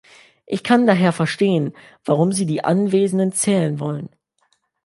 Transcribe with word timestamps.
Ich 0.47 0.63
kann 0.63 0.87
daher 0.87 1.11
verstehen, 1.13 1.73
warum 2.05 2.31
Sie 2.31 2.47
die 2.47 2.63
Anwesenden 2.63 3.33
zählen 3.33 3.79
wollen. 3.79 4.09